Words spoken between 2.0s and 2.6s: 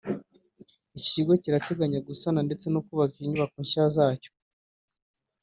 gusana